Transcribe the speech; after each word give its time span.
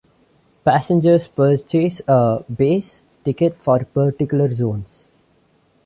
Passengers 0.63 1.27
purchase 1.27 2.01
a 2.07 2.43
base 2.51 3.03
ticket 3.23 3.53
for 3.55 3.83
particular 3.85 4.49
zones. 4.51 5.09